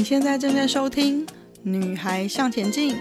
[0.00, 1.26] 你现在正在收听
[1.62, 2.94] 《女孩向前进》，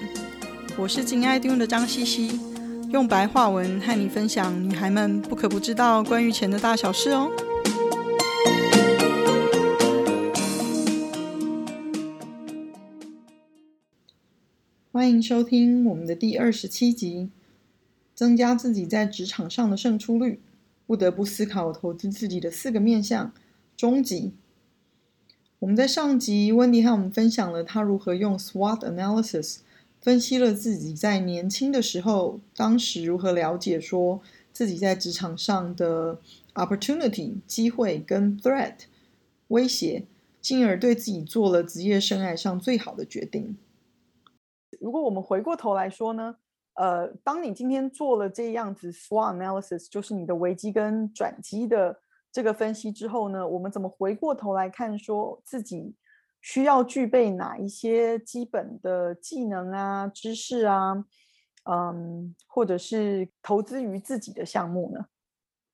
[0.78, 2.38] 我是金爱听的张茜茜，
[2.92, 7.32] 用白话文和你分享女孩们不可不知道关于钱的大小事哦。
[14.92, 17.30] 欢迎收听我们的第二十七集，
[18.14, 20.42] 增加自己在职场上的胜出率，
[20.86, 23.32] 不得不思考投资自己的四个面向。
[23.78, 24.34] 终极。
[25.60, 29.58] 我们在上集，温迪和我们分享了他如何用 SWOT analysis
[30.00, 34.22] 分析了自己在年轻的时候，当时如何了解说
[34.54, 36.18] 自己在职场上的
[36.54, 38.76] opportunity 机会跟 threat
[39.50, 40.06] 威胁，
[40.40, 43.58] 进而对自己做了职业生涯上最好的决定。
[44.80, 46.38] 如果我们回过头来说呢，
[46.76, 52.00] 呃，当你今天做了这样子 SWOT analysis，就是你的危机跟转机的。
[52.32, 55.96] 这个分析之后呢，我们怎么回过头来看，说自己
[56.42, 61.06] 需要具备哪一些基本的技能啊、知识啊，
[61.64, 65.08] 嗯，或者是投资于自己的项目呢？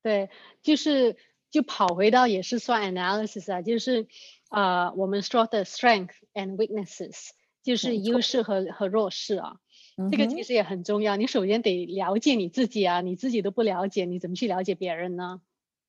[0.02, 0.30] 对，
[0.62, 1.16] 就是
[1.50, 4.06] 就跑回到也是算 analysis 啊，就是
[4.48, 7.30] 啊、呃，我们说的 strength and weaknesses，
[7.62, 9.56] 就是优势和和弱势啊，
[9.98, 11.16] 嗯、这个其实也很重要。
[11.16, 15.40] 你首先得了解你自己啊，你自己都不了解，你怎么去了解别人呢？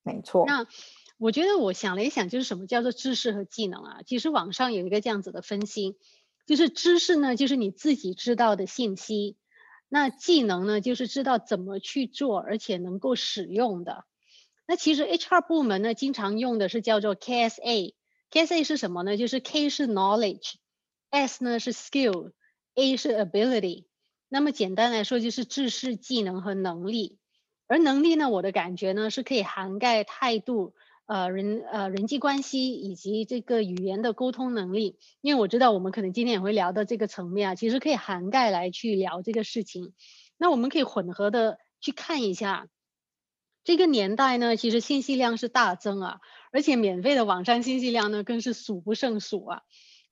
[0.08, 0.66] 没错，那
[1.18, 4.00] 我觉得我想了一想，就是什么叫做知识和技能啊？
[4.06, 5.98] 其实网上有一个这样子的分析，
[6.46, 9.36] 就是知识呢，就是你自己知道的信息；
[9.90, 14.06] 那技能呢，就是知道怎么去做，而且能够使用的。
[14.68, 17.94] 那其实 HR 部门呢，经常用的是叫做 KSA。
[18.30, 19.16] KSA 是什么呢？
[19.16, 23.86] 就是 K 是 knowledge，S 呢是 skill，A 是 ability。
[24.28, 27.18] 那么简单来说，就是知识、技能和能力。
[27.68, 30.74] 而能力呢，我的感觉呢，是可以涵盖态度、
[31.06, 34.98] 呃人呃人际关系以及这个语言的沟通能力。
[35.22, 39.94] 因为我知道我们可能今天也会聊到这个层面啊，其实可以涵盖来去聊这个事情。
[40.38, 42.68] 那我们可以混合的去看一下，
[43.64, 46.20] 这个年代呢，其实信息量是大增啊，
[46.52, 49.62] 而且免费的网上信息量呢，更是数不胜数啊。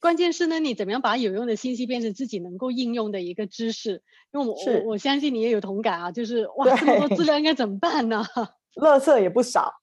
[0.05, 4.03] 关键是呢，你怎么样把有用的信息变成自己能够应用的一个知识？
[4.31, 8.23] 因为我我我相信你也有同感啊，就是 哇，这么多资料应该怎么办呢？
[8.77, 9.73] 垃圾也不少。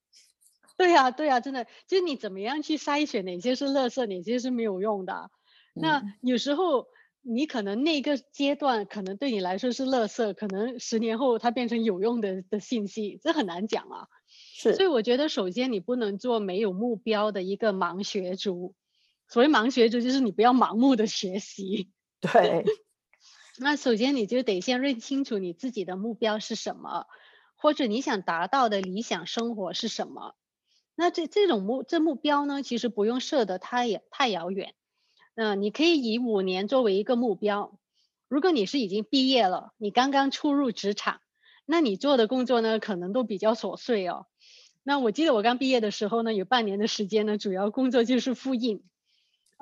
[0.77, 5.29] 对呀、啊，对呀、啊，真的，就是你怎么样去筛选哪些是垃圾，哪些是没有用的？
[5.75, 6.87] 嗯、那有时候
[7.23, 14.07] 你可能那个阶段可能对你来说是垃圾，可能十年后它变成有用的的信息，这很难讲啊。
[14.29, 18.77] 是，所以我觉得首先你不能做没有目标的一个盲学族。
[19.33, 21.91] 所谓盲学者，就是你不要盲目的学习。
[22.21, 22.67] 对，
[23.59, 27.07] 那首先你就得先认清楚你自己的目标是什么，
[27.57, 30.35] 或者你想达到的理想生活是什么。
[30.95, 34.75] 那这这种目这目标呢，其实不用设得太太遥远。
[35.35, 37.79] 嗯你可以以五年作为一个目标。
[38.29, 41.21] 如果你是已经毕业了，你刚刚初入职场，
[41.65, 44.27] 那你做的工作呢，可能都比较琐碎哦。
[44.83, 48.85] 那我记得我刚毕业的时候呢，有半年的时间呢，主要工作就是复印。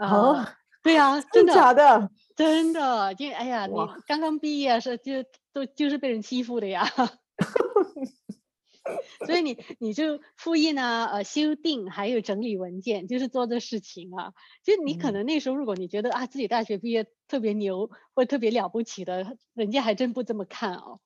[0.00, 0.48] 哦，uh,
[0.82, 2.10] 对呀、啊，真的假的？
[2.34, 3.74] 真的，就哎呀，你
[4.06, 5.22] 刚刚毕业是就
[5.52, 6.86] 都就是被人欺负的呀，
[9.26, 14.32] 所以你你就复印啊，呃，修订还有整理文件，就是做这事情啊。
[14.64, 21.00] 就你可能那时候，如果你觉得、嗯、啊自己大学毕业特别牛或特别了不起的，人家还真不这么看哦。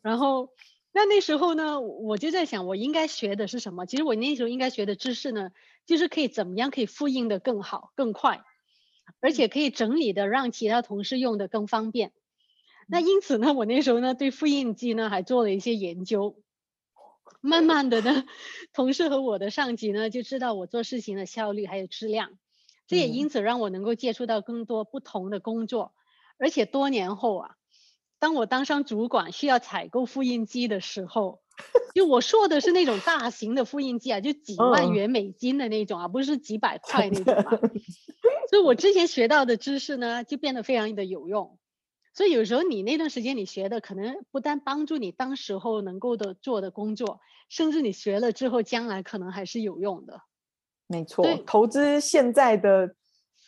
[0.00, 0.50] 然后
[0.92, 3.84] 那那时候呢，我就在想，我应该学的是什么？
[3.84, 5.50] 其实我那时候应该学的知识呢？
[5.86, 8.42] 就是可以怎么样可以复印的更好更快，
[9.20, 12.12] 而且可以整理的让其他同事用的更方便。
[12.88, 16.36] 那因此呢，我那时候呢对复印机呢还做了一些研究。
[17.40, 18.24] 慢慢的呢，
[18.72, 22.38] 同事和我的上级呢就知道我做事情的效率还有质量。
[22.86, 25.94] 这也因此让我能够接触到更多不同的工作。
[26.38, 27.56] 而且多年后啊，
[28.18, 31.41] 当我当上主管需要采购复印机的时候。
[31.94, 37.58] 就我说的是那种大型的复印机啊，就几万元美金的那种啊，不是几百 块那种啊。
[38.48, 41.58] 所以我之前学到的知识呢，就变得非常的有用。
[42.14, 50.20] 所以有时候你那段时间你学的，可能不但帮助你当时候能够的做的工作，甚至你学了之后，将来可能还是有用的。
[50.86, 52.94] 没错，对投资现在的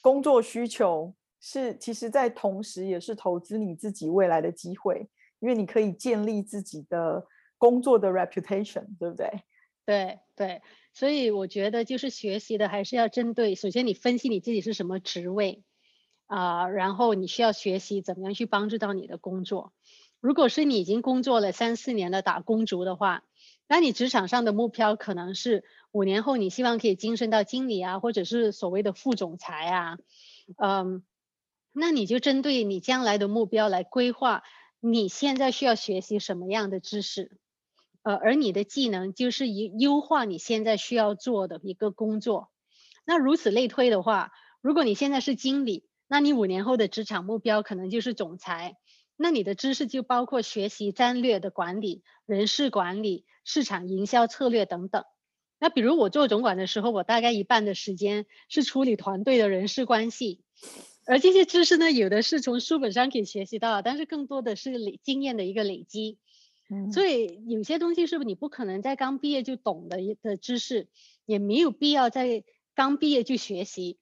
[0.01, 5.07] 工作需求是，其实在同时也是投资你自己未来的机会，
[5.41, 7.27] 因为你可以建立自己的。
[7.65, 9.43] 工作的 reputation，对不对？
[9.87, 10.61] 对对，
[10.93, 15.63] 所以我觉得就是学习的还是要针对，首先你分析你自己是什么职位
[16.27, 19.73] 啊，然后你需要学习怎么样去帮助到你的工作。
[20.21, 23.25] 如果是你已经工作了三四年的打工族的话，
[23.67, 29.97] 那你职场上的目标可能是五年后你希望可以晋升到经理啊，或者是所谓的副总裁啊。
[30.59, 31.03] 嗯，
[31.73, 34.43] 那你就针对你将来的目标来规划，
[34.81, 37.39] 你现在需要学习什么样的知识，
[38.05, 42.51] 呃，而你的技能就是优优化你现在需要做的一个工作。
[43.05, 44.31] 那如此类推的话，
[44.61, 48.77] 如果你现在是经理，那你五年后的职场目标可能就是总裁。
[49.17, 55.05] 那你的知识就包括学习战略的管理、人事管理、市场营销策略等等。
[55.59, 60.43] 那比如我做总管的时候，我大概一半的时间是处理团队的人事关系，
[61.07, 66.19] 而这些知识呢，有的是从书本上可以学习到，但是更多的是累经验的一个累积。
[66.71, 70.89] 嗯，所以有些东西是不是你不可能在刚毕业就懂的的知识，
[71.27, 72.43] 也没有必要在
[72.75, 73.99] 刚毕业就学习。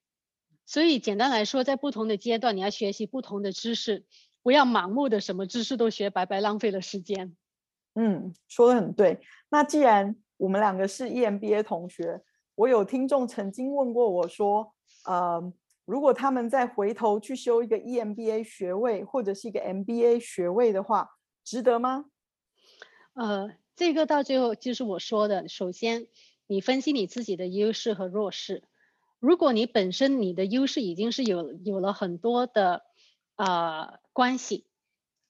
[0.65, 4.05] 所以简单来说，在不同的阶段，你要学习不同的知识。
[4.45, 7.37] 不要盲目的什么知识都学，白白浪费了时间。
[7.95, 9.21] 嗯，说的很对。
[9.51, 12.21] 那既然我们两个是 EMBA 同学，
[12.57, 14.73] 我有听众曾经问过我说，
[15.05, 15.53] 呃，
[15.85, 21.09] 如果他们再回头去修一个 EMBA 学位或者是一个 MBA 学位的话，
[21.45, 22.07] 值得吗？
[23.15, 26.07] 呃，这个到最后就是我说的，首先
[26.47, 28.65] 你分析你自己的优势和弱势。
[29.19, 32.85] 如果你本身你的优势已经是有有了很多的。
[33.35, 34.67] 呃，关系，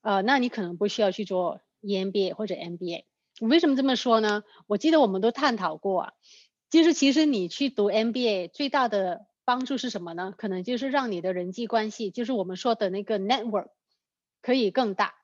[0.03, 3.05] 呃，那你可能不需要去做 EMBA 或者 MBA。
[3.41, 4.43] 为什么这么说呢？
[4.67, 6.13] 我记得我们都探讨过啊，
[6.69, 10.35] 就是其实你去读 MBA 最大的帮助是什么呢？
[10.37, 13.69] 可能就是让你的人际关系，就是我们说的那个 network
[14.43, 15.15] 可以更大。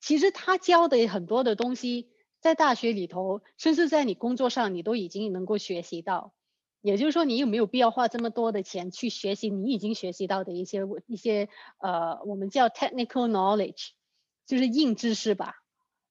[0.00, 2.10] 其实他教的很多的东西，
[2.40, 6.34] 在大学里头，甚至在你工作上，你都已经能够学习到。
[6.80, 11.48] 也就是说，你有没有必要花这么多的钱去学习你已经学习到的一些一些
[11.78, 13.88] 呃，我们叫 technical knowledge，
[14.46, 15.56] 就是硬知识吧？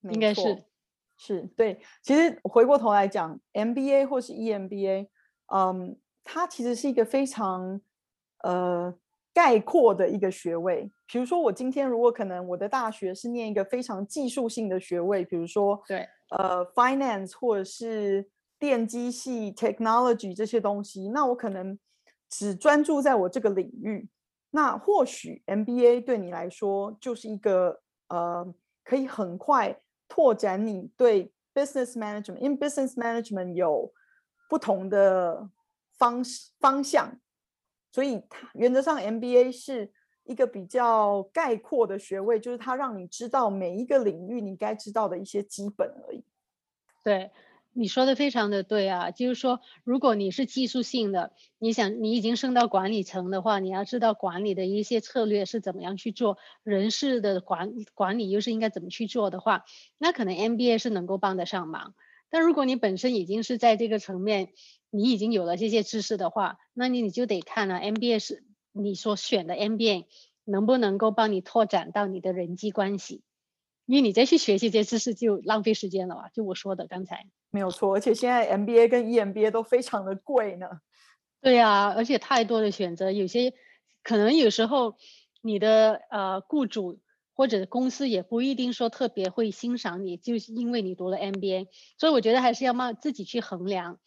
[0.02, 0.66] 应该是，
[1.16, 1.80] 是对。
[2.04, 5.08] 其实回过头来讲，MBA 或是 EMBA，
[5.48, 7.80] 嗯，它其实是一个非常
[8.44, 8.94] 呃
[9.34, 10.92] 概括的一个学位。
[11.08, 18.30] 比如说，我今天如果可能，我的大学是念一个非常技术性的学位，比如说对，呃，finance 或者是。
[18.60, 21.78] 电机系、technology 这些东西，那我可能
[22.28, 24.10] 只专注在我这个领域。
[24.50, 28.52] 那或许 MBA 对你来说就是一个呃，
[28.84, 32.38] 可以很快拓展你对 business management。
[32.38, 33.94] 因为 business management 有
[34.50, 35.48] 不同的
[36.00, 36.24] 方
[36.60, 37.16] 方向，
[37.92, 38.24] 所以
[38.56, 39.94] 原则上 MBA 是
[40.28, 46.24] 一个比较概括的学位，就是它让你知道每一个领域你该知道的一些基本而已。
[47.04, 47.32] 对。
[47.74, 59.64] 你说的非常的对啊，就是说，如果你是技术性的，你想你已经升到管理层的话，你要知道管理的一些策略是怎么样去做，人事的管管理又是应该怎么去做的话，
[60.00, 61.94] 那可能 MBA 是能够帮得上忙。
[62.32, 64.54] 但如果你本身已经是在这个层面，
[64.90, 68.44] 你已经有了这些知识的话，那你你就得看了，MBA 是
[68.84, 70.06] 你所选的 MBA
[70.46, 73.22] 能不能够帮你拓展到你的人际关系。
[73.86, 76.30] 因为你再去学习这些知识就浪费时间了吧？
[76.34, 80.68] 就我说的刚才没有错，而且现在 MBA 跟 EMBA 都非常的贵呢。
[81.40, 83.54] 对呀，而且太多的选择，有些
[84.04, 84.98] 可能有时候
[85.42, 87.00] 你的呃雇主
[87.34, 91.68] 或者公司也不一定说特别会欣赏你，就是因为你读了 MBA。
[91.98, 94.00] 所以我觉得还是要慢自己去衡量，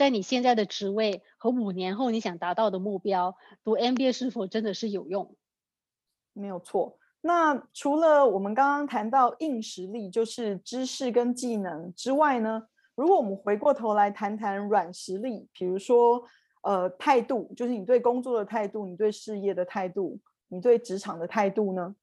[0.00, 5.36] 在你现在的职位和五年后你想达到的目标，读 MBA 是否真的是有用？
[6.32, 6.96] 没有错。
[7.20, 16.22] 那除了我们刚刚谈到硬实力，就是知识跟技能之外呢，如果我们回过头来谈谈软实力，比如说
[16.62, 21.94] 呃态度，就是你对工作的态度，你对事业的态度，你对职场的态度呢？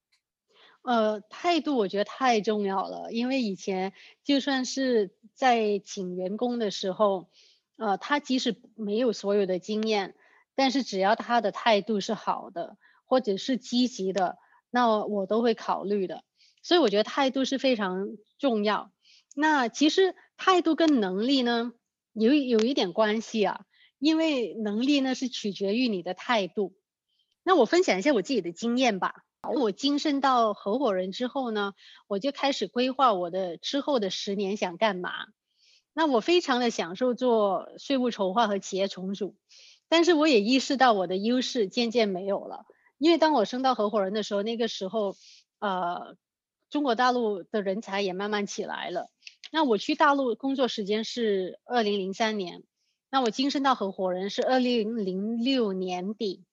[0.84, 3.92] 呃，态度我觉得太重要了，因为以前
[4.24, 7.28] 就算是在请员工的时候，
[7.78, 10.16] 呃，他即使没有所有的经验，
[10.56, 14.38] 但是只要他的态度是好的，或者是积极的。
[14.70, 16.24] 那我都会考虑的，
[16.62, 18.92] 所以我觉得态度是非常重要。
[19.34, 21.72] 那其实态度跟能力呢，
[22.12, 23.62] 有有一点关系啊，
[23.98, 26.76] 因为能力呢是取决于你的态度。
[27.44, 29.24] 那我分享一下我自己的经验吧。
[29.56, 31.74] 我晋升到合伙人之后呢，
[32.08, 35.28] 我就开始规划我的之后的十年想干嘛。
[35.98, 39.36] 那我非常的享受做税务筹划和企业重组，
[39.90, 42.68] 但是我也意识到我的优势渐渐没有了。
[43.00, 45.16] 因为当我升到合伙人的时候，那个时候，
[45.58, 46.16] 呃，
[46.70, 49.10] 中国大陆的人才也慢慢起来了。
[49.52, 52.62] 那我去大陆工作时间是二零零三年，
[53.10, 56.44] 那我晋升到合伙人是二零零六年底。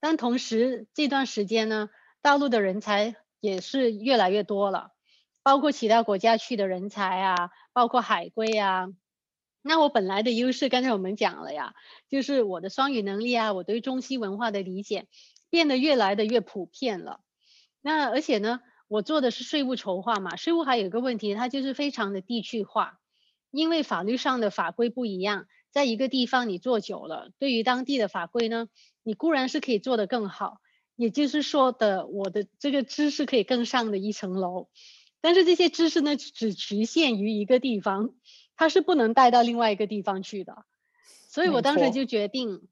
[0.00, 1.88] 但同时这段时间呢，
[2.20, 4.90] 大陆的人才也是越来越多了，
[5.48, 8.88] 包括其他国家去的人才啊，包括海归啊，
[9.62, 11.72] 那我本来的优势，刚才我们讲了呀，
[12.10, 15.06] 就是我的双语能力啊，我对中西文化的理解
[15.48, 17.20] 变得越来的越普遍了。
[17.80, 22.98] 那而且呢，我做的是税务筹划嘛，税务还有一个问题，它就是非常的地区化，
[23.50, 28.68] 因为法律上的法规不一样，在一个地方你做久了，对于当地的法规呢，
[29.02, 30.58] 你固然是可以做得更好，
[30.94, 34.68] 也就是说的我的这个知识可以更上的一层楼，
[35.20, 38.14] 但是这些知识呢，只局限于一个地方。
[38.60, 40.64] 它是不能带到另外一个地方去的，
[41.28, 42.66] 所以我当时就决定，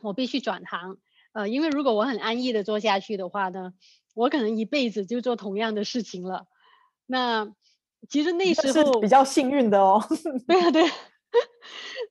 [0.00, 0.98] 我必须转行。
[1.32, 3.72] 呃，因为如果我很安逸的做下去的话呢，
[4.14, 6.46] 我可能一辈子就做同样的事情了。
[7.04, 7.52] 那
[8.08, 10.00] 其实那时候是比较幸运的哦。
[10.46, 10.92] 对啊，对啊。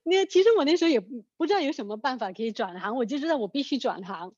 [0.03, 4.35] 那其实我那时候也不知道有什么办法可以转行，我就知道我必须转行，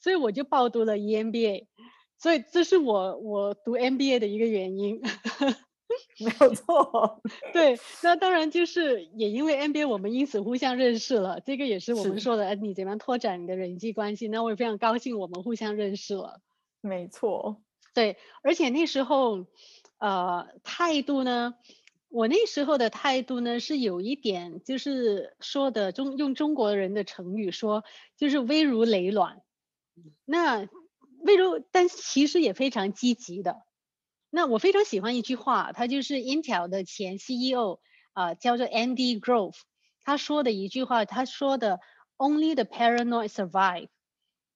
[0.00, 1.66] 所以我就报读了 EMBA。
[2.20, 5.00] 所以这是我我读 MBA 的一个原因。
[6.20, 7.20] 没有错，
[7.52, 14.28] 对，那当然就是也因为 MBA 我们因此互相认识了，这个也是我们说的，哎，你怎么样拓展你的人际关系？
[14.28, 16.40] 那我也非常高兴我们互相认识了。
[16.80, 17.62] 没错，
[17.92, 19.46] 对，而且那时候，
[19.98, 21.54] 呃，态度呢，
[22.08, 27.82] 我那时候的态度呢是有一点，就是说的中用中国人的成语说，
[28.16, 29.42] 就是危如累卵。
[30.24, 30.68] 那
[31.20, 33.62] 危如，但其实也非常积极的。
[34.30, 37.80] 那我非常喜欢一句话，他就是 Intel 的前 CEO
[38.12, 39.56] 啊、呃，叫做 Andy Grove，
[40.02, 41.80] 他说的一句话，他说的
[42.16, 43.88] Only the paranoid survive。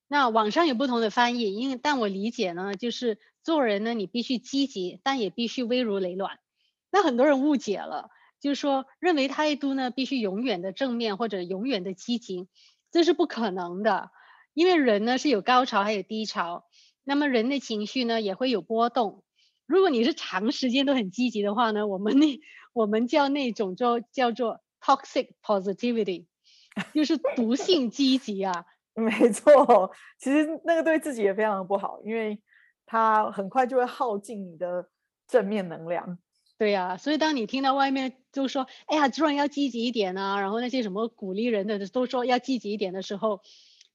[0.06, 6.38] 那网上有不同的翻译，因为但我理解呢，就是做人呢，你必须积极，但也必须危如累卵。
[6.90, 12.48] 那很多人误解了，就是说认为态度呢必须永远的正面或者永远的积极，
[12.92, 14.10] 这是不可能的，
[14.54, 16.64] 因为人呢是有高潮还有低潮，
[17.02, 19.22] 那么人的情绪呢也会有波动。
[19.66, 22.38] 如果你是长时间都很积极的话呢，我们那
[22.72, 26.26] 我们叫那种叫叫做 toxic positivity，
[26.94, 28.64] 就是毒性积极啊。
[28.94, 32.40] 没错，其实那个对自己也非常的不好，因为
[32.86, 34.88] 它很快就会耗尽你的
[35.26, 36.18] 正面能量。
[36.56, 43.40] 对呀、啊，所以当你听到外面就说“哎呀，做人要积极一点啊”，然后那些什么鼓励人的都说要积极一点的时候，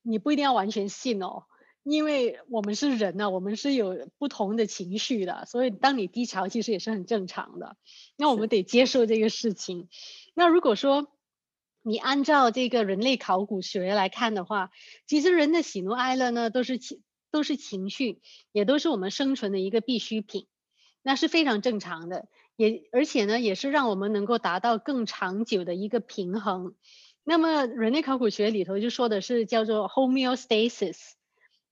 [0.02, 1.44] 你不一定要完全信哦。
[1.84, 7.78] 因为我们是人呐，我们是有不同的情绪的，所以当你低潮，其实也是很正常的。
[8.18, 9.88] 那我们得接受这个事情。
[10.36, 11.08] 那如果说
[11.82, 14.72] 你按照这个人类考古学来看的话，
[15.08, 17.02] 其实人的喜怒哀乐呢，都是情，
[17.32, 20.48] 都是情绪，也都是我们生存的一个必需品，
[21.02, 22.28] 那是非常正常的。
[22.58, 26.76] 也而且呢，也是让我们能够达到更长久的一个平衡。
[27.24, 31.12] 那么人类考古学里头就说的是叫做 homeostasis。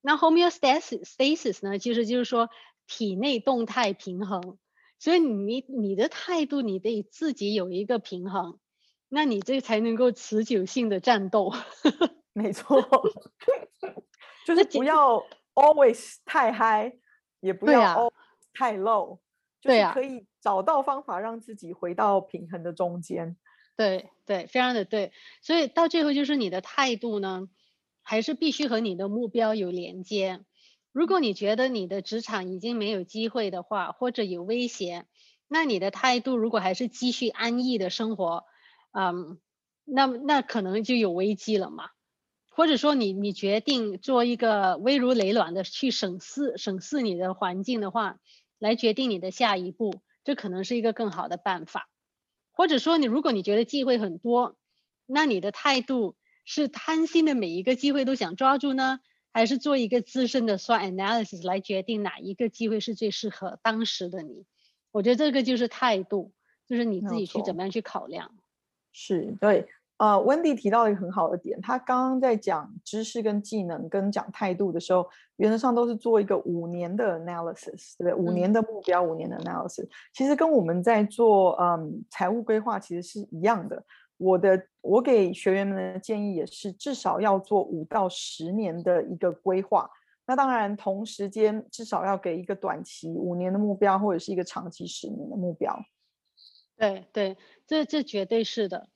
[0.02, 2.50] 那 homeostasis 呢，其实就是说
[2.86, 4.58] 体内动态平衡，
[5.00, 8.60] 所以你你的态度你得自己有一个平衡，
[9.10, 11.52] 那你这才能够持久性的战斗。
[12.34, 12.80] 没错，
[14.46, 15.26] 就是不要
[15.56, 16.94] always 太 high，
[17.40, 18.12] 也不要 always
[18.54, 19.20] 太 low，啊，
[19.60, 23.36] 就是可以找到方法让自己回到平衡的中间。
[23.78, 27.48] 对对，非常的对，所以到最后就是你的态度呢。
[28.10, 30.40] 还是必须和你的目标有连接。
[30.94, 35.06] 如果你觉得你的职场已经没有机会的话，或者有威胁，
[35.50, 38.46] 那你的态度如果还是继续安逸的生活，
[38.94, 39.42] 嗯，
[39.84, 41.90] 那那可能就有危机了嘛。
[42.50, 48.20] 或者说你你决定做一个危如累卵的去审视审视你的环境的话，
[48.58, 51.90] 来决定你的下一步，这可能是一个更好的办法。
[52.58, 54.58] 或者说你如果你觉得机会很多，
[55.06, 56.18] 那你的态度。
[56.50, 59.02] 是贪心的每一个机会都想抓住呢，
[59.34, 64.46] 还是做一个资深的 SWOT analysis 来决定哪一个机会是最适合当时的你？
[64.94, 66.32] 我觉得这个就是态度，
[66.66, 68.34] 就是你自己去怎么样去考量。
[68.94, 78.14] 是对，呃，Wendy 提到一个很好的点，他刚刚在讲知识跟技能跟讲态度的时候，原则上都是做一个五年的 analysis，对不对？
[78.14, 83.84] 五年的目标，嗯、五年的 analysis，其实跟我们在做嗯财务规划其实是一样的。
[84.18, 89.90] 我的我给学员们的建议也是，至少要做五到十年的一个规划。
[90.26, 95.76] 那当然，同时间至少要给一个短期五年的目标，或者是一个长期十年的目标。
[96.76, 98.88] 对对，这这绝对是的。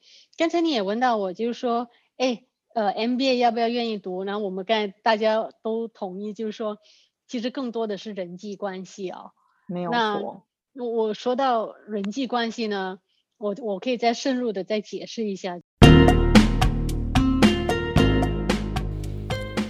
[0.41, 2.41] 刚才你也问到我，就是说，哎，
[2.73, 4.23] 呃，MBA 要不要愿意读？
[4.23, 6.79] 然后我们刚才大家都同意，就是说，
[7.27, 9.31] 其实更多的是人际关系啊、哦。
[9.67, 10.47] 没有错。
[10.73, 12.97] 那我说到人际关系呢？
[13.37, 15.59] 我我可以再深入的再解释一下。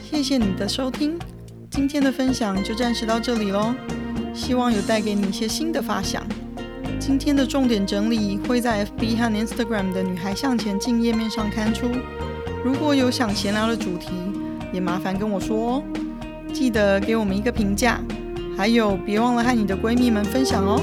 [0.02, 1.20] 谢谢你的收听，
[1.70, 3.76] 今天的分享就暂时到这里喽。
[4.34, 6.26] 希望有带给你一些新的发想。
[7.12, 11.88] 今天的重点整理会在 FB 和 Instagram 的女孩向前进页面上刊出。
[12.64, 14.12] 如果有想闲聊的主题，
[14.72, 15.84] 也麻烦跟我说哦。
[16.54, 18.00] 记得给我们一个评价，
[18.58, 20.82] 还有别忘了和你的闺蜜们分享哦。